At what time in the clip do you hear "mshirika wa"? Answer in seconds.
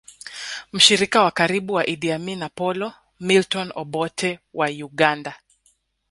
0.73-1.31